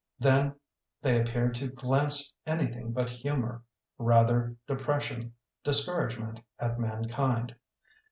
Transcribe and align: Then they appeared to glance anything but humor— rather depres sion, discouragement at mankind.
Then 0.17 0.55
they 1.03 1.21
appeared 1.21 1.53
to 1.57 1.67
glance 1.67 2.33
anything 2.47 2.91
but 2.91 3.07
humor— 3.07 3.61
rather 3.99 4.55
depres 4.67 5.01
sion, 5.01 5.35
discouragement 5.63 6.39
at 6.57 6.79
mankind. 6.79 7.53